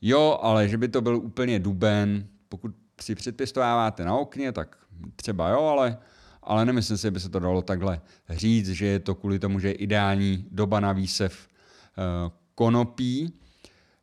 jo, 0.00 0.38
ale 0.42 0.68
že 0.68 0.78
by 0.78 0.88
to 0.88 1.00
byl 1.00 1.16
úplně 1.16 1.58
duben, 1.58 2.26
pokud 2.48 2.74
si 3.00 3.14
předpěstováváte 3.14 4.04
na 4.04 4.16
okně, 4.16 4.52
tak 4.52 4.76
třeba 5.16 5.48
jo, 5.48 5.60
ale 5.60 5.98
ale 6.42 6.64
nemyslím 6.64 6.96
si, 6.96 7.02
že 7.02 7.10
by 7.10 7.20
se 7.20 7.28
to 7.28 7.38
dalo 7.38 7.62
takhle 7.62 8.00
říct, 8.30 8.68
že 8.68 8.86
je 8.86 8.98
to 8.98 9.14
kvůli 9.14 9.38
tomu, 9.38 9.58
že 9.58 9.68
je 9.68 9.72
ideální 9.72 10.46
doba 10.50 10.80
na 10.80 10.92
výsev 10.92 11.48
eh, 11.48 12.30
konopí. 12.54 13.32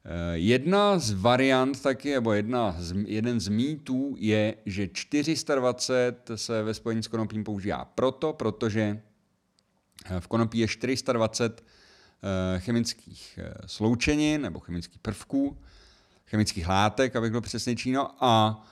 Eh, 0.05 0.37
jedna 0.37 0.99
z 0.99 1.13
variant 1.13 1.81
taky, 1.81 2.13
nebo 2.13 2.33
jedna 2.33 2.75
z, 2.77 2.95
jeden 3.05 3.39
z 3.39 3.47
mýtů 3.47 4.15
je, 4.19 4.55
že 4.65 4.87
420 4.87 6.31
se 6.35 6.63
ve 6.63 6.73
spojení 6.73 7.03
s 7.03 7.07
konopím 7.07 7.43
používá 7.43 7.85
proto, 7.85 8.33
protože 8.33 9.01
eh, 10.05 10.19
v 10.19 10.27
konopí 10.27 10.57
je 10.57 10.67
420 10.67 11.63
chemických 12.57 13.39
sloučenin 13.65 14.41
nebo 14.41 14.59
chemických 14.59 14.99
prvků, 14.99 15.57
chemických 16.25 16.67
látek, 16.67 17.15
abych 17.15 17.31
byl 17.31 17.41
přesnější, 17.41 17.91
no 17.91 18.23
a 18.23 18.63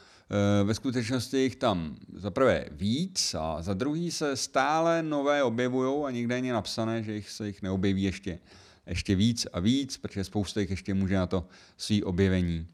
ve 0.64 0.74
skutečnosti 0.74 1.38
jich 1.38 1.56
tam 1.56 1.96
za 2.14 2.32
prvé 2.32 2.66
víc 2.72 3.36
a 3.40 3.62
za 3.62 3.74
druhý 3.74 4.12
se 4.12 4.36
stále 4.36 5.04
nové 5.04 5.44
objevují 5.44 6.06
a 6.06 6.12
nikde 6.12 6.36
není 6.36 6.50
napsané, 6.50 7.04
že 7.04 7.14
jich 7.14 7.30
se 7.30 7.48
jich 7.48 7.62
neobjeví 7.62 8.04
ještě, 8.04 8.40
ještě 8.88 9.16
víc 9.16 9.48
a 9.54 9.60
víc, 9.60 9.98
protože 9.98 10.24
spousta 10.24 10.60
jich 10.60 10.70
ještě 10.70 10.94
může 10.94 11.16
na 11.16 11.28
to 11.28 11.48
svý 11.78 12.04
objevení 12.04 12.68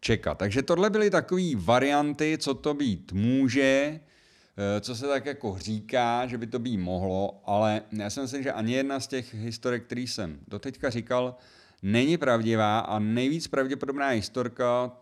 čekat. 0.00 0.38
Takže 0.38 0.62
tohle 0.62 0.90
byly 0.90 1.10
takové 1.10 1.54
varianty, 1.54 2.38
co 2.40 2.54
to 2.54 2.74
být 2.74 3.12
může, 3.12 4.00
eh, 4.56 4.80
co 4.80 4.96
se 4.96 5.06
tak 5.06 5.26
jako 5.26 5.56
říká, 5.58 6.26
že 6.26 6.38
by 6.38 6.46
to 6.46 6.58
být 6.58 6.78
mohlo, 6.78 7.42
ale 7.44 7.82
já 7.92 8.10
si 8.10 8.20
myslím, 8.20 8.42
že 8.42 8.52
ani 8.52 8.72
jedna 8.72 9.00
z 9.00 9.06
těch 9.06 9.34
historik, 9.34 9.84
který 9.84 10.06
jsem 10.06 10.38
doteďka 10.48 10.90
říkal, 10.90 11.36
není 11.82 12.16
pravdivá 12.16 12.78
a 12.78 12.98
nejvíc 12.98 13.48
pravděpodobná 13.48 14.08
historka, 14.08 14.92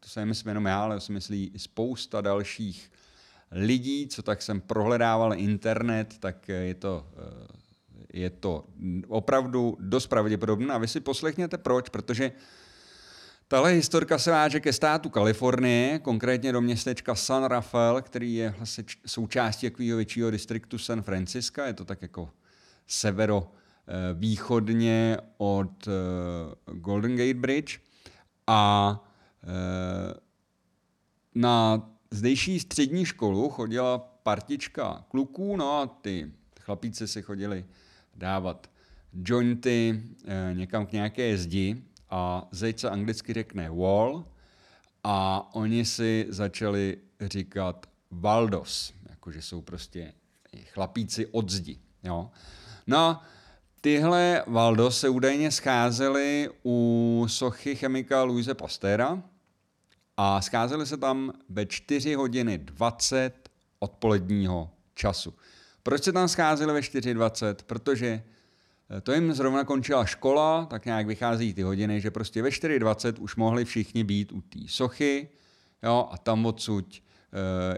to 0.00 0.08
se 0.08 0.20
nemyslím 0.20 0.48
jenom 0.48 0.66
já, 0.66 0.82
ale 0.82 1.00
si 1.00 1.12
myslí 1.12 1.52
spousta 1.56 2.20
dalších 2.20 2.92
lidí, 3.50 4.08
co 4.08 4.22
tak 4.22 4.42
jsem 4.42 4.60
prohledával 4.60 5.34
internet, 5.34 6.18
tak 6.20 6.48
je 6.48 6.74
to, 6.74 7.06
eh, 7.16 7.46
je 8.12 8.30
to 8.30 8.64
opravdu 9.08 9.76
dost 9.80 10.06
pravděpodobné. 10.06 10.74
A 10.74 10.78
vy 10.78 10.88
si 10.88 11.00
poslechněte 11.00 11.58
proč, 11.58 11.88
protože 11.88 12.32
Tahle 13.48 13.70
historka 13.70 14.18
se 14.18 14.30
váže 14.30 14.60
ke 14.60 14.72
státu 14.72 15.08
Kalifornie, 15.08 15.98
konkrétně 15.98 16.52
do 16.52 16.60
městečka 16.60 17.14
San 17.14 17.44
Rafael, 17.44 18.02
který 18.02 18.34
je 18.34 18.54
vlastně 18.56 18.84
součástí 19.06 19.70
takového 19.70 19.96
většího 19.96 20.30
distriktu 20.30 20.78
San 20.78 21.02
Francisco. 21.02 21.60
Je 21.60 21.72
to 21.72 21.84
tak 21.84 22.02
jako 22.02 22.30
severo 22.86 23.52
východně 24.14 25.16
od 25.38 25.88
eh, 25.88 25.90
Golden 26.72 27.16
Gate 27.16 27.34
Bridge. 27.34 27.78
A 28.46 29.00
Eh, 29.09 29.09
na 31.34 31.88
zdejší 32.10 32.60
střední 32.60 33.04
školu 33.04 33.48
chodila 33.48 33.98
partička 33.98 35.04
kluků, 35.08 35.56
no 35.56 35.72
a 35.72 35.86
ty 35.86 36.32
chlapíci 36.60 37.08
si 37.08 37.22
chodili 37.22 37.64
dávat 38.14 38.70
jointy 39.12 40.02
eh, 40.24 40.54
někam 40.54 40.86
k 40.86 40.92
nějaké 40.92 41.38
zdi 41.38 41.82
a 42.10 42.48
zeď 42.50 42.78
se 42.80 42.90
anglicky 42.90 43.32
řekne 43.32 43.70
wall 43.70 44.24
a 45.04 45.48
oni 45.54 45.84
si 45.84 46.26
začali 46.28 46.98
říkat 47.20 47.86
Valdos, 48.10 48.94
jakože 49.10 49.42
jsou 49.42 49.62
prostě 49.62 50.12
chlapíci 50.64 51.26
od 51.26 51.50
zdi. 51.50 51.78
Jo. 52.02 52.30
No 52.86 53.20
tyhle 53.80 54.44
Valdos 54.46 55.00
se 55.00 55.08
údajně 55.08 55.50
scházely 55.50 56.50
u 56.64 57.26
sochy 57.28 57.76
chemika 57.76 58.22
Louise 58.22 58.54
Pastera, 58.54 59.22
a 60.22 60.40
scházeli 60.40 60.86
se 60.86 60.96
tam 60.96 61.32
ve 61.48 61.66
4 61.66 62.14
hodiny 62.14 62.58
20 62.58 63.50
odpoledního 63.78 64.70
času. 64.94 65.34
Proč 65.82 66.04
se 66.04 66.12
tam 66.12 66.28
scházeli 66.28 66.72
ve 66.72 66.80
4.20? 66.80 67.54
Protože 67.66 68.22
eh, 68.96 69.00
to 69.00 69.12
jim 69.12 69.32
zrovna 69.32 69.64
končila 69.64 70.04
škola, 70.04 70.66
tak 70.66 70.84
nějak 70.84 71.06
vychází 71.06 71.54
ty 71.54 71.62
hodiny, 71.62 72.00
že 72.00 72.10
prostě 72.10 72.42
ve 72.42 72.48
4.20 72.48 73.14
už 73.18 73.36
mohli 73.36 73.64
všichni 73.64 74.04
být 74.04 74.32
u 74.32 74.40
té 74.40 74.58
sochy 74.66 75.28
jo, 75.82 76.08
a 76.12 76.18
tam 76.18 76.46
odsud 76.46 77.02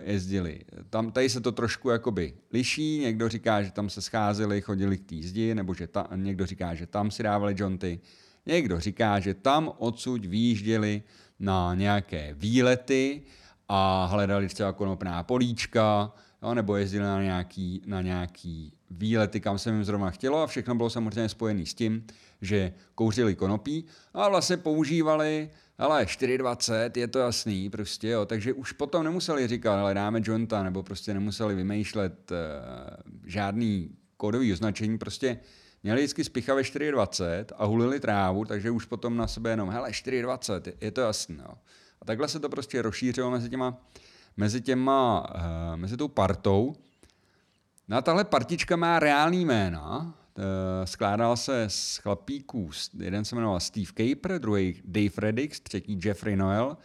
jezdili. 0.03 0.61
Tam, 0.91 1.13
tady 1.13 1.29
se 1.31 1.41
to 1.41 1.53
trošku 1.53 1.91
jakoby 1.91 2.35
liší, 2.53 2.99
někdo 2.99 3.29
říká, 3.29 3.63
že 3.63 3.71
tam 3.71 3.91
se 3.91 4.03
scházeli, 4.03 4.61
chodili 4.61 4.99
k 4.99 5.05
té 5.05 5.17
zdi, 5.23 5.55
nebo 5.55 5.75
že 5.75 5.87
ta, 5.87 6.09
někdo 6.15 6.47
říká, 6.47 6.75
že 6.75 6.87
tam 6.87 7.11
si 7.11 7.23
dávali 7.23 7.55
jonty, 7.59 8.01
někdo 8.47 8.81
říká, 8.81 9.21
že 9.21 9.35
tam 9.35 9.73
odsud 9.79 10.27
výjížděli 10.27 11.03
na 11.41 11.75
nějaké 11.75 12.35
výlety 12.39 13.23
a 13.69 14.05
hledali 14.05 14.49
třeba 14.49 14.73
konopná 14.73 15.23
políčka, 15.23 16.13
jo, 16.43 16.55
nebo 16.55 16.77
jezdili 16.77 17.05
na 17.05 17.23
nějaký, 17.23 17.83
na 17.87 18.03
nějaký 18.03 18.73
výlety, 18.91 19.41
kam 19.41 19.59
se 19.59 19.71
jim 19.71 19.85
zrovna 19.85 20.11
chtělo 20.11 20.43
a 20.43 20.47
všechno 20.47 20.75
bylo 20.75 20.91
samozřejmě 20.91 21.29
spojené 21.29 21.67
s 21.67 21.75
tím, 21.75 22.07
že 22.43 22.73
kouřili 22.95 23.35
konopí 23.35 23.85
a 24.15 24.29
vlastně 24.29 24.57
používali, 24.57 25.51
ale 25.79 26.05
4,20 26.05 26.91
je 26.97 27.09
to 27.09 27.19
jasný 27.19 27.71
prostě, 27.71 28.09
jo, 28.09 28.27
takže 28.27 28.53
už 28.53 28.73
potom 28.73 29.05
nemuseli 29.05 29.49
říkat, 29.49 29.75
ale 29.75 29.95
dáme 29.95 30.21
jointa, 30.25 30.63
nebo 30.63 30.83
prostě 30.83 31.15
nemuseli 31.15 31.55
vymýšlet 31.55 32.31
uh, 32.31 32.37
žádný 33.27 33.91
kódový 34.17 34.53
označení, 34.53 34.99
prostě 34.99 35.39
měli 35.83 36.01
vždycky 36.01 36.25
spicha 36.25 36.55
ve 36.55 36.63
4,20 36.63 37.45
a 37.57 37.65
hulili 37.65 38.01
trávu, 38.01 38.45
takže 38.45 38.71
už 38.71 38.85
potom 38.85 39.17
na 39.17 39.27
sebe 39.27 39.51
jenom, 39.51 39.71
hele, 39.71 39.91
4,20, 39.91 40.73
je 40.81 40.91
to 40.91 41.01
jasný, 41.01 41.37
jo. 41.37 41.55
A 42.01 42.05
takhle 42.05 42.29
se 42.29 42.41
to 42.41 42.49
prostě 42.49 42.83
rozšířilo 42.83 43.31
mezi 43.31 43.51
těma, 43.51 43.81
mezi 44.37 44.61
těma, 44.61 45.31
uh, 45.35 45.77
mezi 45.77 45.97
tou 45.97 46.09
partou. 46.09 46.75
No 47.89 47.97
a 47.97 48.03
tahle 48.03 48.25
partička 48.25 48.77
má 48.77 48.99
reálný 48.99 49.45
jména, 49.45 50.15
skládal 50.85 51.37
se 51.37 51.65
z 51.69 51.97
chlapíků, 51.97 52.71
jeden 52.99 53.25
se 53.25 53.35
jmenoval 53.35 53.61
Steve 53.61 53.87
Caper, 53.87 54.41
druhý 54.41 54.83
Dave 54.85 55.11
Reddix, 55.19 55.61
třetí 55.61 56.01
Jeffrey 56.05 56.37
Noel, 56.37 56.77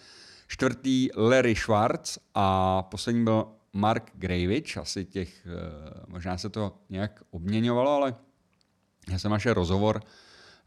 čtvrtý 0.47 1.09
Larry 1.15 1.55
Schwartz 1.55 2.17
a 2.35 2.81
poslední 2.83 3.23
byl 3.23 3.47
Mark 3.73 4.11
Gravich, 4.13 4.77
asi 4.77 5.05
těch, 5.05 5.45
eh, 5.45 6.03
možná 6.07 6.37
se 6.37 6.49
to 6.49 6.77
nějak 6.89 7.23
obměňovalo, 7.31 7.91
ale 7.91 8.15
já 9.11 9.19
jsem 9.19 9.31
našel 9.31 9.53
rozhovor 9.53 10.01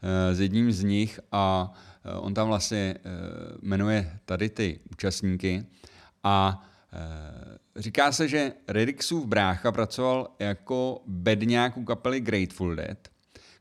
eh, 0.01 0.35
s 0.35 0.39
jedním 0.39 0.71
z 0.71 0.83
nich 0.83 1.19
a 1.31 1.73
on 2.19 2.33
tam 2.33 2.47
vlastně 2.47 2.95
jmenuje 3.61 4.19
tady 4.25 4.49
ty 4.49 4.79
účastníky 4.91 5.65
a 6.23 6.63
Eh, 6.63 6.70
říká 7.75 8.11
se, 8.11 8.27
že 8.27 8.53
Redixův 8.67 9.25
brácha 9.25 9.71
pracoval 9.71 10.35
jako 10.39 11.01
bedňák 11.07 11.77
u 11.77 11.83
kapely 11.83 12.19
Grateful 12.19 12.75
Dead, 12.75 13.07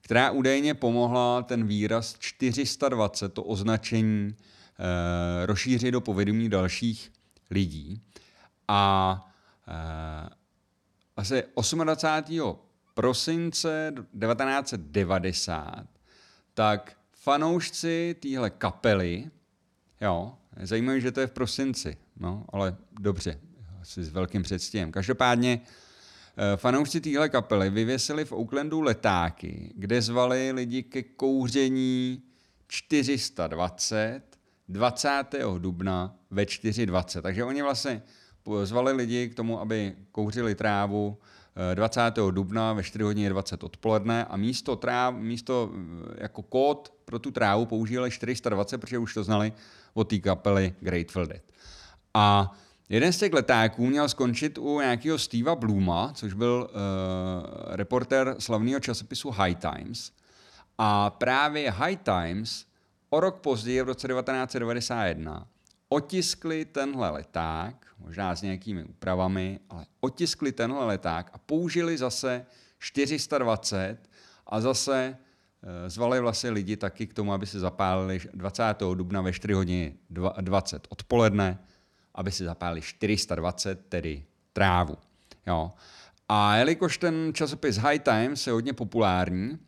která 0.00 0.30
údajně 0.30 0.74
pomohla 0.74 1.42
ten 1.42 1.66
výraz 1.66 2.16
420, 2.18 3.28
to 3.28 3.42
označení, 3.42 4.34
eh, 4.34 5.46
rozšířit 5.46 5.92
do 5.92 6.00
povědomí 6.00 6.48
dalších 6.48 7.12
lidí. 7.50 8.02
A 8.68 9.32
eh, 9.68 10.28
asi 11.16 11.42
28. 11.84 12.58
prosince 12.94 13.92
1990 13.96 15.86
tak 16.54 16.92
fanoušci 17.12 18.16
téhle 18.22 18.50
kapely, 18.50 19.30
jo, 20.00 20.34
zajímavé, 20.66 21.00
že 21.00 21.12
to 21.12 21.20
je 21.20 21.26
v 21.26 21.32
prosinci, 21.32 21.96
No, 22.16 22.44
ale 22.52 22.76
dobře, 23.00 23.40
asi 23.80 24.04
s 24.04 24.12
velkým 24.12 24.42
předstihem. 24.42 24.92
Každopádně 24.92 25.60
eh, 26.36 26.56
fanoušci 26.56 27.00
téhle 27.00 27.28
kapely 27.28 27.70
vyvěsili 27.70 28.24
v 28.24 28.32
Oaklandu 28.32 28.80
letáky, 28.80 29.72
kde 29.76 30.02
zvali 30.02 30.52
lidi 30.52 30.82
ke 30.82 31.02
kouření 31.02 32.22
420 32.68 34.22
20. 34.70 35.24
dubna 35.58 36.16
ve 36.30 36.44
4.20. 36.44 37.22
Takže 37.22 37.44
oni 37.44 37.62
vlastně 37.62 38.02
zvali 38.62 38.92
lidi 38.92 39.28
k 39.28 39.34
tomu, 39.34 39.60
aby 39.60 39.94
kouřili 40.12 40.54
trávu 40.54 41.18
20. 41.74 42.28
Eh, 42.28 42.32
dubna 42.32 42.72
ve 42.72 42.82
4 42.82 43.04
hodiny 43.04 43.28
20 43.28 43.64
odpoledne 43.64 44.24
a 44.24 44.36
místo, 44.36 44.76
tráv, 44.76 45.14
místo 45.14 45.70
eh, 45.72 46.22
jako 46.22 46.42
kód 46.42 46.92
pro 47.04 47.18
tu 47.18 47.30
trávu 47.30 47.66
používali 47.66 48.10
420, 48.10 48.78
protože 48.78 48.98
už 48.98 49.14
to 49.14 49.24
znali 49.24 49.52
od 49.94 50.04
té 50.04 50.18
kapely 50.18 50.74
Grateful 50.80 51.26
Dead. 51.26 51.42
A 52.14 52.52
jeden 52.88 53.12
z 53.12 53.18
těch 53.18 53.32
letáků 53.32 53.86
měl 53.86 54.08
skončit 54.08 54.58
u 54.58 54.80
nějakého 54.80 55.18
Steva 55.18 55.54
Bluma, 55.54 56.12
což 56.14 56.32
byl 56.32 56.70
uh, 56.70 57.74
reporter 57.76 58.36
slavného 58.38 58.80
časopisu 58.80 59.30
High 59.30 59.54
Times. 59.54 60.12
A 60.78 61.10
právě 61.10 61.70
High 61.70 61.96
Times 61.96 62.64
o 63.10 63.20
rok 63.20 63.40
později, 63.40 63.82
v 63.82 63.86
roce 63.86 64.08
1991, 64.08 65.46
otiskli 65.92 66.64
tenhle 66.64 67.10
leták, 67.10 67.86
možná 67.98 68.36
s 68.36 68.42
nějakými 68.42 68.84
úpravami, 68.84 69.60
ale 69.70 69.86
otiskli 70.00 70.52
tenhle 70.52 70.86
leták 70.86 71.30
a 71.32 71.38
použili 71.38 71.98
zase 71.98 72.46
420 72.78 73.98
a 74.46 74.60
zase 74.60 75.16
eh, 75.62 75.90
zvali 75.90 76.20
vlastně 76.20 76.50
lidi 76.50 76.76
taky 76.76 77.06
k 77.06 77.14
tomu, 77.14 77.32
aby 77.32 77.46
se 77.46 77.60
zapálili 77.60 78.20
20. 78.34 78.64
dubna 78.94 79.22
ve 79.22 79.32
4 79.32 79.54
hodiny 79.54 79.94
20 80.40 80.86
odpoledne 80.88 81.58
aby 82.14 82.32
si 82.32 82.44
zapálili 82.44 82.82
420, 82.82 83.86
tedy 83.88 84.24
trávu. 84.52 84.96
Jo. 85.46 85.72
A 86.28 86.56
jelikož 86.56 86.98
ten 86.98 87.32
časopis 87.34 87.76
High 87.76 87.98
Times 87.98 88.46
je 88.46 88.52
hodně 88.52 88.72
populární, 88.72 89.58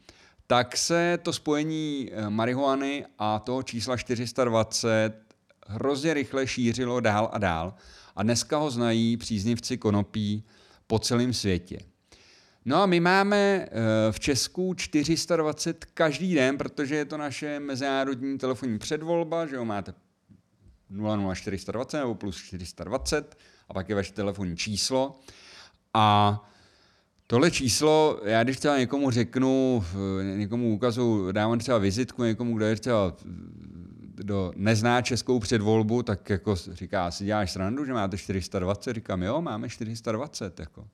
tak 0.47 0.77
se 0.77 1.19
to 1.23 1.33
spojení 1.33 2.11
eh, 2.13 2.31
marihuany 2.31 3.07
a 3.19 3.39
toho 3.39 3.63
čísla 3.63 3.97
420 3.97 5.32
hrozně 5.67 6.15
rychle 6.15 6.47
šířilo 6.47 7.01
dál 7.01 7.31
a 7.33 7.39
dál. 7.39 7.75
A 8.17 8.23
dneska 8.23 8.59
ho 8.59 8.71
znají 8.71 9.17
příznivci 9.17 9.79
konopí 9.79 10.45
po 10.87 10.99
celém 10.99 11.33
světě. 11.33 11.79
No 12.65 12.77
a 12.77 12.87
my 12.87 13.01
máme 13.01 13.37
eh, 13.37 13.69
v 14.11 14.21
Česku 14.21 14.75
420 14.75 15.85
každý 15.85 16.35
den, 16.35 16.59
protože 16.59 16.95
je 16.95 17.05
to 17.05 17.17
naše 17.17 17.61
mezinárodní 17.61 18.39
telefonní 18.39 18.79
předvolba, 18.79 19.47
že 19.47 19.57
jo, 19.57 19.65
máte 19.65 19.95
00420 21.35 21.99
nebo 21.99 22.15
plus 22.15 22.37
420 22.37 23.39
a 23.69 23.75
pak 23.75 23.89
je 23.89 23.95
vaše 23.95 24.13
telefonní 24.13 24.57
číslo. 24.57 25.21
A 25.95 26.39
tohle 27.27 27.51
číslo, 27.51 28.21
já 28.25 28.45
když 28.45 28.57
třeba 28.57 28.79
někomu 28.79 29.11
řeknu, 29.11 29.85
někomu 30.37 30.75
ukazu, 30.75 31.33
dávám 31.33 31.59
třeba 31.59 31.79
vizitku 31.79 32.25
někomu, 32.25 32.57
kdo 32.57 32.65
je 32.65 32.77
třeba 32.77 33.17
kdo 34.23 34.53
nezná 34.57 35.03
českou 35.03 35.39
předvolbu, 35.39 36.03
tak 36.03 36.31
jako 36.31 36.55
říká, 36.55 37.11
si 37.11 37.25
děláš 37.25 37.53
srandu, 37.53 37.85
že 37.85 37.93
máte 37.93 38.19
420? 38.19 38.95
Říkám, 38.95 39.23
jo, 39.23 39.43
máme 39.43 39.69
420. 39.69 40.61
Jako. 40.61 40.89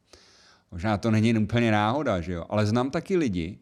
Možná 0.73 0.99
to 0.99 1.11
není 1.11 1.39
úplně 1.39 1.71
náhoda, 1.71 2.21
že 2.21 2.33
jo? 2.33 2.45
ale 2.49 2.67
znám 2.67 2.91
taky 2.91 3.17
lidi, 3.17 3.59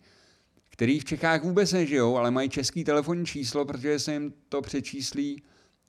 kteří 0.70 1.00
v 1.00 1.04
Čechách 1.04 1.42
vůbec 1.42 1.72
nežijou, 1.72 2.16
ale 2.16 2.30
mají 2.30 2.48
český 2.48 2.84
telefonní 2.84 3.26
číslo, 3.26 3.64
protože 3.64 3.98
se 3.98 4.12
jim 4.12 4.32
to 4.48 4.62
přečíslí 4.62 5.42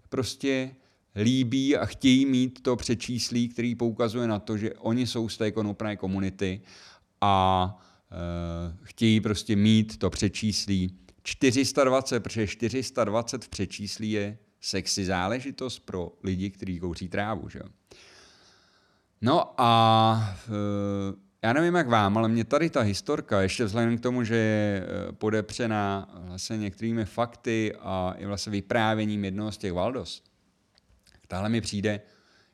prostě 0.09 0.75
líbí 1.15 1.77
a 1.77 1.85
chtějí 1.85 2.25
mít 2.25 2.61
to 2.61 2.75
přečíslí, 2.75 3.49
který 3.49 3.75
poukazuje 3.75 4.27
na 4.27 4.39
to, 4.39 4.57
že 4.57 4.73
oni 4.73 5.07
jsou 5.07 5.29
z 5.29 5.37
té 5.37 5.51
konopné 5.51 5.95
komunity 5.95 6.61
a 7.21 7.77
e, 8.11 8.77
chtějí 8.83 9.21
prostě 9.21 9.55
mít 9.55 9.97
to 9.97 10.09
přečíslí 10.09 10.97
420, 11.27 12.19
protože 12.19 12.47
420 12.47 13.45
v 13.45 13.49
přečíslí 13.49 14.11
je 14.11 14.37
sexy 14.61 15.05
záležitost 15.05 15.79
pro 15.79 16.11
lidi, 16.23 16.49
kteří 16.49 16.79
kouří 16.79 17.09
trávu. 17.09 17.49
Že? 17.49 17.59
No 19.21 19.53
a 19.61 20.37
e, 20.47 21.47
já 21.47 21.53
nevím 21.53 21.75
jak 21.75 21.87
vám, 21.87 22.17
ale 22.17 22.29
mě 22.29 22.43
tady 22.43 22.69
ta 22.69 22.81
historka, 22.81 23.41
ještě 23.41 23.65
vzhledem 23.65 23.97
k 23.97 24.01
tomu, 24.01 24.23
že 24.23 24.35
je 24.35 24.83
eh, 24.83 25.11
podepřená 25.11 26.09
vlastně 26.13 26.57
některými 26.57 27.05
fakty 27.05 27.73
a 27.79 28.13
i 28.17 28.25
vlastně 28.25 28.51
vyprávěním 28.51 29.25
jednoho 29.25 29.51
z 29.51 29.57
těch 29.57 29.73
Valdos, 29.73 30.23
tahle 31.27 31.49
mi 31.49 31.61
přijde 31.61 32.01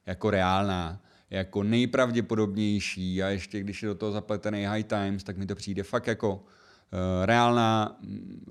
jako 0.06 0.30
reálná, 0.30 1.02
jako 1.30 1.64
nejpravděpodobnější 1.64 3.24
a 3.24 3.30
ještě 3.30 3.60
když 3.60 3.84
je 3.84 3.88
do 3.88 3.96
toho 3.96 4.12
zapletený 4.12 4.66
High 4.66 4.84
Times, 4.84 5.24
tak 5.24 5.38
mi 5.38 5.46
to 5.46 5.56
přijde 5.56 5.84
fakt 5.84 6.08
jako 6.08 6.46
reálná, 7.26 7.98